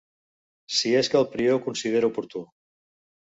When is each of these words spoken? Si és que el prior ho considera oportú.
Si 0.77 0.93
és 1.01 1.09
que 1.15 1.19
el 1.19 1.27
prior 1.33 1.59
ho 1.59 1.61
considera 1.67 2.11
oportú. 2.13 2.43